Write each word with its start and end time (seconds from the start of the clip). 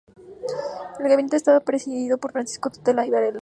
El 0.99 1.07
gabinete 1.09 1.35
estaba 1.37 1.59
presidido 1.59 2.17
por 2.17 2.31
Francisco 2.31 2.71
Tudela 2.71 3.05
y 3.05 3.11
Varela. 3.11 3.29